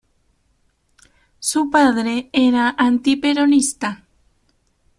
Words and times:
Su 1.39 1.69
padre 1.69 2.31
era 2.33 2.73
antiperonista. 2.75 4.03